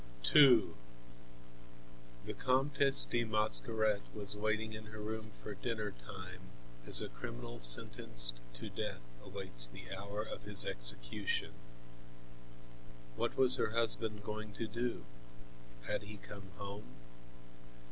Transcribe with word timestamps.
II 0.35 0.71
The 2.25 2.33
Comtesse 2.33 3.05
de 3.05 3.23
Mascaret 3.23 4.01
was 4.15 4.35
waiting 4.35 4.73
in 4.73 4.85
her 4.87 4.99
room 4.99 5.29
for 5.43 5.53
dinner 5.53 5.91
time 5.91 6.41
as 6.87 7.03
a 7.03 7.09
criminal 7.09 7.59
sentenced 7.59 8.41
to 8.53 8.71
death 8.71 9.11
awaits 9.23 9.67
the 9.67 9.95
hour 9.95 10.23
of 10.23 10.41
his 10.41 10.65
execution. 10.65 11.53
What 13.15 13.37
was 13.37 13.57
her 13.57 13.73
husband 13.73 14.23
going 14.23 14.53
to 14.53 14.67
do? 14.67 15.05
Had 15.85 16.01
he 16.01 16.17
come 16.17 16.49
home? 16.57 16.95